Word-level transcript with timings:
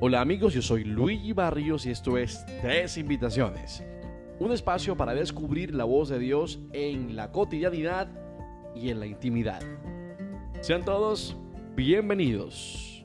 Hola 0.00 0.20
amigos, 0.20 0.54
yo 0.54 0.62
soy 0.62 0.84
Luigi 0.84 1.32
Barrios 1.32 1.84
y 1.84 1.90
esto 1.90 2.18
es 2.18 2.46
Tres 2.62 2.96
Invitaciones. 2.98 3.82
Un 4.38 4.52
espacio 4.52 4.96
para 4.96 5.12
descubrir 5.12 5.74
la 5.74 5.82
voz 5.82 6.08
de 6.08 6.20
Dios 6.20 6.60
en 6.72 7.16
la 7.16 7.32
cotidianidad 7.32 8.08
y 8.76 8.90
en 8.90 9.00
la 9.00 9.06
intimidad. 9.06 9.60
Sean 10.60 10.84
todos 10.84 11.36
bienvenidos. 11.74 13.04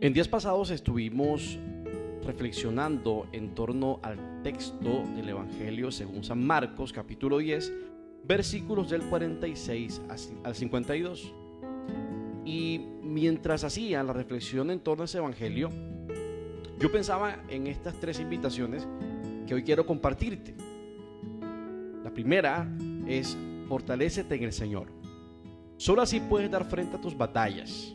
En 0.00 0.12
días 0.12 0.28
pasados 0.28 0.70
estuvimos 0.70 1.58
reflexionando 2.24 3.26
en 3.32 3.54
torno 3.54 4.00
al 4.02 4.42
texto 4.42 5.04
del 5.14 5.28
Evangelio 5.28 5.90
según 5.90 6.24
San 6.24 6.44
Marcos, 6.46 6.92
capítulo 6.92 7.38
10, 7.38 7.72
versículos 8.24 8.90
del 8.90 9.02
46 9.02 10.02
al 10.44 10.54
52. 10.54 11.34
Y 12.44 12.80
mientras 13.02 13.64
hacía 13.64 14.02
la 14.02 14.12
reflexión 14.12 14.70
en 14.70 14.80
torno 14.80 15.02
a 15.02 15.04
ese 15.06 15.18
Evangelio, 15.18 15.70
yo 16.78 16.90
pensaba 16.90 17.36
en 17.48 17.66
estas 17.66 17.94
tres 18.00 18.20
invitaciones 18.20 18.86
que 19.46 19.54
hoy 19.54 19.62
quiero 19.62 19.84
compartirte. 19.84 20.54
La 22.02 22.10
primera 22.12 22.66
es 23.06 23.36
fortalécete 23.68 24.34
en 24.34 24.44
el 24.44 24.52
Señor. 24.52 24.88
Solo 25.76 26.02
así 26.02 26.20
puedes 26.20 26.50
dar 26.50 26.64
frente 26.64 26.96
a 26.96 27.00
tus 27.00 27.16
batallas. 27.16 27.94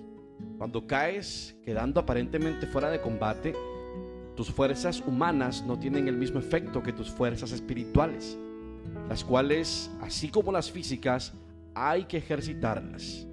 Cuando 0.57 0.85
caes 0.85 1.55
quedando 1.63 1.99
aparentemente 1.99 2.67
fuera 2.67 2.89
de 2.89 3.01
combate, 3.01 3.53
tus 4.35 4.51
fuerzas 4.51 5.01
humanas 5.05 5.63
no 5.65 5.79
tienen 5.79 6.07
el 6.07 6.17
mismo 6.17 6.39
efecto 6.39 6.83
que 6.83 6.93
tus 6.93 7.09
fuerzas 7.09 7.51
espirituales, 7.51 8.37
las 9.07 9.23
cuales, 9.23 9.89
así 10.01 10.29
como 10.29 10.51
las 10.51 10.69
físicas, 10.69 11.33
hay 11.73 12.05
que 12.05 12.17
ejercitarlas. 12.17 13.27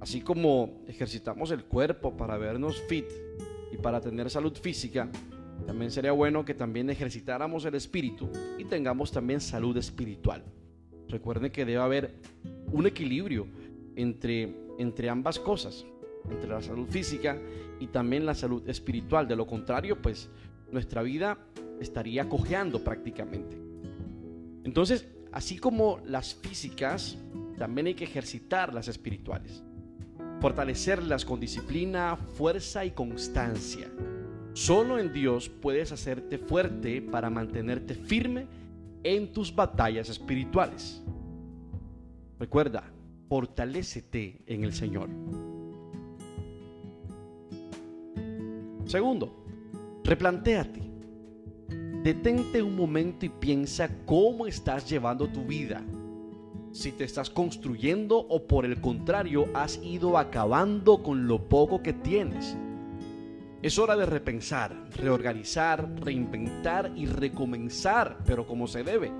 Así 0.00 0.20
como 0.20 0.82
ejercitamos 0.86 1.50
el 1.50 1.64
cuerpo 1.64 2.16
para 2.16 2.36
vernos 2.36 2.82
fit 2.88 3.06
y 3.72 3.78
para 3.78 4.00
tener 4.00 4.28
salud 4.28 4.54
física, 4.54 5.08
también 5.66 5.90
sería 5.90 6.12
bueno 6.12 6.44
que 6.44 6.52
también 6.52 6.90
ejercitáramos 6.90 7.64
el 7.64 7.74
espíritu 7.74 8.28
y 8.58 8.64
tengamos 8.64 9.10
también 9.10 9.40
salud 9.40 9.76
espiritual. 9.78 10.44
Recuerden 11.08 11.50
que 11.50 11.64
debe 11.64 11.82
haber 11.82 12.14
un 12.70 12.86
equilibrio 12.86 13.46
entre, 13.96 14.54
entre 14.78 15.08
ambas 15.08 15.38
cosas 15.38 15.86
entre 16.30 16.48
la 16.48 16.62
salud 16.62 16.86
física 16.88 17.38
y 17.80 17.88
también 17.88 18.26
la 18.26 18.34
salud 18.34 18.68
espiritual. 18.68 19.28
De 19.28 19.36
lo 19.36 19.46
contrario, 19.46 20.00
pues 20.00 20.28
nuestra 20.70 21.02
vida 21.02 21.38
estaría 21.80 22.28
cojeando 22.28 22.82
prácticamente. 22.82 23.56
Entonces, 24.64 25.06
así 25.32 25.58
como 25.58 26.00
las 26.06 26.34
físicas, 26.34 27.18
también 27.58 27.88
hay 27.88 27.94
que 27.94 28.04
ejercitar 28.04 28.72
las 28.72 28.88
espirituales. 28.88 29.62
Fortalecerlas 30.40 31.24
con 31.24 31.40
disciplina, 31.40 32.16
fuerza 32.16 32.84
y 32.84 32.90
constancia. 32.90 33.90
Solo 34.52 34.98
en 34.98 35.12
Dios 35.12 35.48
puedes 35.48 35.92
hacerte 35.92 36.38
fuerte 36.38 37.02
para 37.02 37.30
mantenerte 37.30 37.94
firme 37.94 38.46
en 39.02 39.32
tus 39.32 39.54
batallas 39.54 40.08
espirituales. 40.08 41.02
Recuerda, 42.38 42.84
fortalécete 43.28 44.42
en 44.46 44.64
el 44.64 44.72
Señor. 44.72 45.08
Segundo, 48.94 49.34
replantéate. 50.04 50.80
Detente 52.04 52.62
un 52.62 52.76
momento 52.76 53.26
y 53.26 53.28
piensa 53.28 53.90
cómo 54.06 54.46
estás 54.46 54.88
llevando 54.88 55.26
tu 55.26 55.44
vida. 55.44 55.82
Si 56.70 56.92
te 56.92 57.02
estás 57.02 57.28
construyendo 57.28 58.16
o 58.16 58.46
por 58.46 58.64
el 58.64 58.80
contrario 58.80 59.46
has 59.52 59.82
ido 59.82 60.16
acabando 60.16 61.02
con 61.02 61.26
lo 61.26 61.48
poco 61.48 61.82
que 61.82 61.92
tienes. 61.92 62.56
Es 63.62 63.80
hora 63.80 63.96
de 63.96 64.06
repensar, 64.06 64.84
reorganizar, 64.94 65.92
reinventar 65.96 66.92
y 66.94 67.06
recomenzar, 67.06 68.18
pero 68.24 68.46
como 68.46 68.68
se 68.68 68.84
debe. 68.84 69.10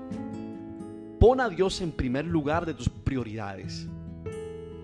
Pon 1.19 1.41
a 1.41 1.49
Dios 1.49 1.81
en 1.81 1.91
primer 1.91 2.23
lugar 2.23 2.65
de 2.65 2.75
tus 2.75 2.87
prioridades. 2.87 3.89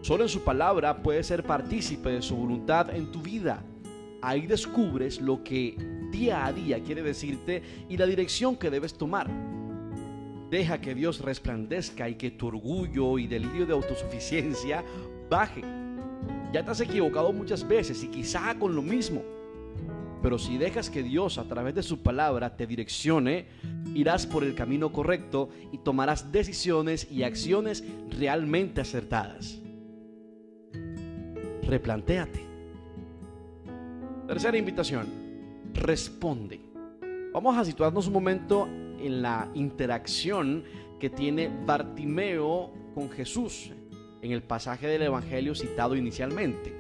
Solo 0.02 0.24
en 0.24 0.30
su 0.30 0.42
palabra 0.42 1.02
puedes 1.02 1.28
ser 1.28 1.44
partícipe 1.46 2.10
de 2.10 2.22
su 2.22 2.36
voluntad 2.36 2.94
en 2.94 3.10
tu 3.10 3.22
vida 3.22 3.64
ahí 4.22 4.48
descubres 4.48 5.20
lo 5.20 5.44
que 5.44 5.76
día 6.12 6.46
a 6.46 6.54
día 6.54 6.84
quiere 6.84 7.02
decirte 7.02 7.62
y 7.90 7.98
la 7.98 8.06
dirección 8.06 8.56
que 8.56 8.70
debes 8.70 8.94
tomar. 8.94 9.30
Deja 10.50 10.82
que 10.82 10.94
Dios 10.94 11.22
resplandezca 11.22 12.10
y 12.10 12.16
que 12.16 12.32
tu 12.32 12.48
orgullo 12.48 13.18
y 13.18 13.28
delirio 13.28 13.66
de 13.66 13.74
autosuficiencia 13.74 14.84
baje. 15.30 15.62
Ya 16.52 16.64
te 16.64 16.72
has 16.72 16.82
equivocado 16.82 17.32
muchas 17.32 17.66
veces 17.66 18.04
y 18.04 18.10
quizá 18.10 18.54
con 18.60 18.76
lo 18.76 18.82
mismo. 18.82 19.24
Pero 20.22 20.38
si 20.38 20.58
dejas 20.58 20.90
que 20.90 21.02
Dios 21.02 21.38
a 21.38 21.46
través 21.46 21.74
de 21.74 21.82
su 21.82 22.04
palabra 22.04 22.56
te 22.56 22.68
direccione, 22.68 23.46
irás 23.96 24.28
por 24.28 24.44
el 24.44 24.54
camino 24.54 24.92
correcto 24.92 25.50
y 25.72 25.80
tomarás 25.80 26.32
decisiones 26.32 27.10
y 27.10 27.24
acciones 27.24 27.84
realmente 28.10 28.82
acertadas. 28.82 29.58
Replantéate. 31.64 32.51
Tercera 34.32 34.58
invitación, 34.58 35.08
responde. 35.74 36.62
Vamos 37.34 37.58
a 37.58 37.66
situarnos 37.66 38.08
un 38.08 38.14
momento 38.14 38.66
en 38.66 39.22
la 39.22 39.52
interacción 39.56 40.64
que 41.02 41.10
tiene 41.10 41.52
Bartimeo 41.66 42.72
con 42.96 43.10
Jesús 43.10 43.72
en 44.22 44.32
el 44.32 44.42
pasaje 44.42 44.88
del 44.88 45.02
Evangelio 45.02 45.54
citado 45.54 45.98
inicialmente. 45.98 46.74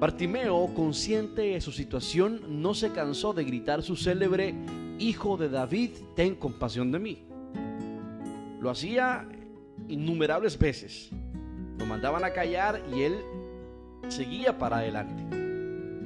Bartimeo, 0.00 0.72
consciente 0.72 1.42
de 1.42 1.60
su 1.60 1.72
situación, 1.72 2.62
no 2.62 2.72
se 2.72 2.90
cansó 2.92 3.34
de 3.34 3.44
gritar 3.44 3.82
su 3.82 3.94
célebre, 3.94 4.54
Hijo 4.98 5.36
de 5.36 5.50
David, 5.50 5.90
ten 6.16 6.36
compasión 6.36 6.90
de 6.90 7.00
mí. 7.00 7.26
Lo 8.62 8.70
hacía 8.70 9.28
innumerables 9.88 10.58
veces. 10.58 11.10
Lo 11.78 11.84
mandaban 11.84 12.24
a 12.24 12.32
callar 12.32 12.82
y 12.96 13.02
él 13.02 13.18
seguía 14.08 14.56
para 14.56 14.78
adelante 14.78 15.43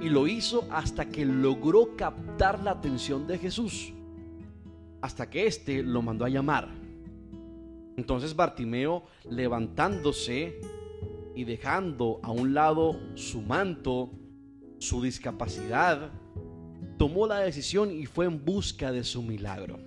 y 0.01 0.09
lo 0.09 0.27
hizo 0.27 0.67
hasta 0.71 1.09
que 1.09 1.25
logró 1.25 1.97
captar 1.97 2.63
la 2.63 2.73
atención 2.73 3.27
de 3.27 3.39
Jesús, 3.39 3.93
hasta 5.01 5.29
que 5.29 5.47
éste 5.47 5.83
lo 5.83 6.03
mandó 6.03 6.25
a 6.25 6.29
llamar. 6.29 6.69
Entonces 7.97 8.37
Bartimeo, 8.37 9.05
levantándose 9.29 10.61
y 11.35 11.45
dejando 11.45 12.21
a 12.23 12.31
un 12.31 12.55
lado 12.55 12.99
su 13.15 13.43
manto, 13.43 14.11
su 14.79 15.03
discapacidad, 15.03 16.13
tomó 16.97 17.27
la 17.27 17.41
decisión 17.41 17.91
y 17.91 18.07
fue 18.07 18.27
en 18.27 18.45
busca 18.45 18.93
de 18.93 19.03
su 19.03 19.23
milagro. 19.23 19.79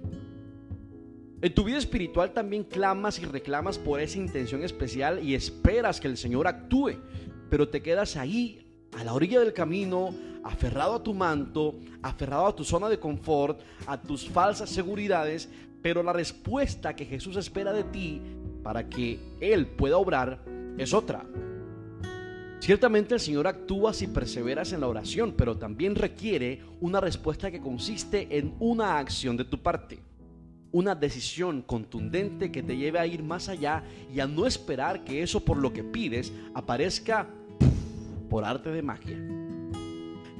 En 1.41 1.53
tu 1.55 1.63
vida 1.63 1.77
espiritual 1.77 2.33
también 2.33 2.63
clamas 2.63 3.19
y 3.19 3.25
reclamas 3.25 3.79
por 3.79 3.99
esa 3.99 4.17
intención 4.17 4.63
especial 4.63 5.23
y 5.23 5.33
esperas 5.33 5.99
que 5.99 6.07
el 6.07 6.17
Señor 6.17 6.47
actúe, 6.47 6.91
pero 7.49 7.67
te 7.67 7.81
quedas 7.81 8.15
ahí 8.15 8.60
a 8.97 9.03
la 9.03 9.13
orilla 9.13 9.39
del 9.39 9.53
camino, 9.53 10.13
aferrado 10.43 10.95
a 10.95 11.03
tu 11.03 11.13
manto, 11.13 11.75
aferrado 12.01 12.47
a 12.47 12.55
tu 12.55 12.63
zona 12.63 12.89
de 12.89 12.99
confort, 12.99 13.59
a 13.85 14.01
tus 14.01 14.27
falsas 14.27 14.69
seguridades, 14.69 15.49
pero 15.81 16.03
la 16.03 16.13
respuesta 16.13 16.95
que 16.95 17.05
Jesús 17.05 17.37
espera 17.37 17.73
de 17.73 17.83
ti 17.85 18.21
para 18.63 18.87
que 18.89 19.19
Él 19.39 19.67
pueda 19.67 19.97
obrar 19.97 20.43
es 20.77 20.93
otra. 20.93 21.25
Ciertamente 22.59 23.15
el 23.15 23.19
Señor 23.19 23.47
actúa 23.47 23.91
si 23.91 24.05
perseveras 24.05 24.71
en 24.71 24.81
la 24.81 24.87
oración, 24.87 25.33
pero 25.35 25.57
también 25.57 25.95
requiere 25.95 26.61
una 26.79 27.01
respuesta 27.01 27.49
que 27.49 27.59
consiste 27.59 28.37
en 28.37 28.53
una 28.59 28.99
acción 28.99 29.35
de 29.35 29.45
tu 29.45 29.63
parte. 29.63 29.99
Una 30.71 30.93
decisión 30.93 31.63
contundente 31.63 32.51
que 32.51 32.61
te 32.61 32.77
lleve 32.77 32.99
a 32.99 33.07
ir 33.07 33.23
más 33.23 33.49
allá 33.49 33.83
y 34.13 34.19
a 34.19 34.27
no 34.27 34.45
esperar 34.45 35.03
que 35.03 35.23
eso 35.23 35.43
por 35.43 35.57
lo 35.57 35.73
que 35.73 35.83
pides 35.83 36.31
aparezca 36.53 37.27
por 38.31 38.45
arte 38.45 38.71
de 38.71 38.81
magia. 38.81 39.17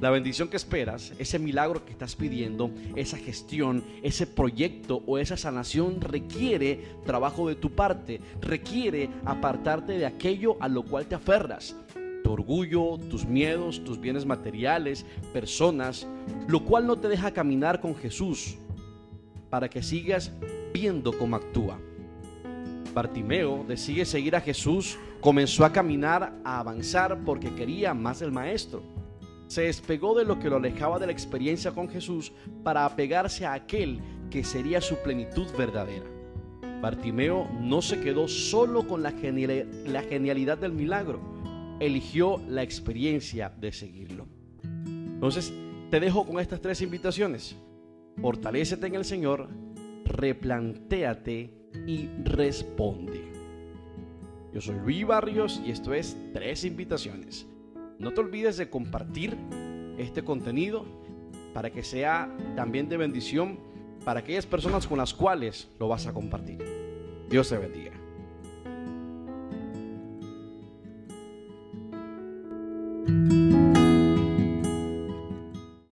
La 0.00 0.08
bendición 0.08 0.48
que 0.48 0.56
esperas, 0.56 1.12
ese 1.18 1.38
milagro 1.38 1.84
que 1.84 1.92
estás 1.92 2.16
pidiendo, 2.16 2.70
esa 2.96 3.18
gestión, 3.18 3.84
ese 4.02 4.26
proyecto 4.26 5.02
o 5.06 5.18
esa 5.18 5.36
sanación 5.36 6.00
requiere 6.00 6.80
trabajo 7.04 7.48
de 7.48 7.54
tu 7.54 7.70
parte, 7.70 8.18
requiere 8.40 9.10
apartarte 9.26 9.92
de 9.92 10.06
aquello 10.06 10.56
a 10.60 10.68
lo 10.68 10.82
cual 10.82 11.04
te 11.04 11.14
aferras. 11.14 11.76
Tu 12.24 12.32
orgullo, 12.32 12.96
tus 13.10 13.26
miedos, 13.26 13.84
tus 13.84 14.00
bienes 14.00 14.24
materiales, 14.24 15.04
personas, 15.34 16.08
lo 16.48 16.64
cual 16.64 16.86
no 16.86 16.96
te 16.96 17.08
deja 17.08 17.32
caminar 17.32 17.82
con 17.82 17.94
Jesús 17.94 18.56
para 19.50 19.68
que 19.68 19.82
sigas 19.82 20.32
viendo 20.72 21.16
cómo 21.18 21.36
actúa. 21.36 21.78
Bartimeo 22.92 23.64
decide 23.66 24.04
seguir 24.04 24.36
a 24.36 24.40
Jesús, 24.40 24.98
comenzó 25.20 25.64
a 25.64 25.72
caminar, 25.72 26.34
a 26.44 26.58
avanzar 26.58 27.24
porque 27.24 27.54
quería 27.54 27.94
más 27.94 28.20
del 28.20 28.32
Maestro. 28.32 28.82
Se 29.46 29.62
despegó 29.62 30.16
de 30.16 30.24
lo 30.24 30.38
que 30.38 30.48
lo 30.48 30.56
alejaba 30.56 30.98
de 30.98 31.06
la 31.06 31.12
experiencia 31.12 31.72
con 31.72 31.88
Jesús 31.88 32.32
para 32.62 32.84
apegarse 32.84 33.44
a 33.46 33.52
aquel 33.52 34.00
que 34.30 34.44
sería 34.44 34.80
su 34.80 34.96
plenitud 34.96 35.46
verdadera. 35.56 36.06
Bartimeo 36.80 37.48
no 37.60 37.82
se 37.82 38.00
quedó 38.00 38.26
solo 38.28 38.88
con 38.88 39.02
la, 39.02 39.12
la 39.86 40.02
genialidad 40.02 40.58
del 40.58 40.72
milagro, 40.72 41.20
eligió 41.80 42.40
la 42.48 42.62
experiencia 42.62 43.50
de 43.50 43.72
seguirlo. 43.72 44.26
Entonces, 44.64 45.52
te 45.90 46.00
dejo 46.00 46.26
con 46.26 46.40
estas 46.40 46.60
tres 46.60 46.80
invitaciones. 46.80 47.56
Fortalécete 48.20 48.86
en 48.86 48.94
el 48.96 49.04
Señor, 49.04 49.48
replantéate 50.04 51.61
y 51.86 52.08
responde. 52.24 53.32
Yo 54.52 54.60
soy 54.60 54.76
Luis 54.76 55.06
Barrios 55.06 55.60
y 55.64 55.70
esto 55.70 55.94
es 55.94 56.16
Tres 56.32 56.64
Invitaciones. 56.64 57.46
No 57.98 58.12
te 58.12 58.20
olvides 58.20 58.56
de 58.56 58.68
compartir 58.68 59.36
este 59.98 60.22
contenido 60.24 60.84
para 61.54 61.70
que 61.70 61.82
sea 61.82 62.34
también 62.56 62.88
de 62.88 62.96
bendición 62.96 63.58
para 64.04 64.20
aquellas 64.20 64.46
personas 64.46 64.86
con 64.86 64.98
las 64.98 65.14
cuales 65.14 65.68
lo 65.78 65.88
vas 65.88 66.06
a 66.06 66.12
compartir. 66.12 66.58
Dios 67.28 67.48
te 67.48 67.56
bendiga. 67.56 68.01